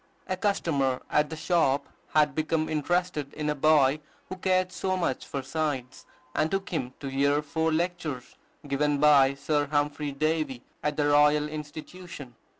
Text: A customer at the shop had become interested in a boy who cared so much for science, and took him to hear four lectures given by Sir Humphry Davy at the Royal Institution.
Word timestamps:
A 0.25 0.35
customer 0.35 1.03
at 1.11 1.29
the 1.29 1.35
shop 1.35 1.85
had 2.15 2.33
become 2.33 2.67
interested 2.67 3.31
in 3.35 3.51
a 3.51 3.53
boy 3.53 3.99
who 4.29 4.35
cared 4.37 4.71
so 4.71 4.97
much 4.97 5.27
for 5.27 5.43
science, 5.43 6.07
and 6.33 6.49
took 6.49 6.69
him 6.69 6.95
to 7.01 7.07
hear 7.07 7.43
four 7.43 7.71
lectures 7.71 8.35
given 8.67 8.97
by 8.97 9.35
Sir 9.35 9.67
Humphry 9.67 10.11
Davy 10.11 10.63
at 10.81 10.97
the 10.97 11.05
Royal 11.09 11.47
Institution. 11.47 12.33